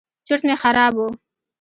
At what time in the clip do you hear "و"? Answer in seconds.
0.97-1.01